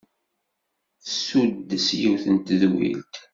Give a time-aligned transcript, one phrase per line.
[1.03, 3.15] Tessuddes yiwet n tedwilt.